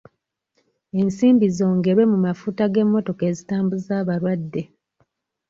[1.01, 4.61] Ensimbi zongerwe mu mafuta g'emmotoka ezitambuza abalwadde.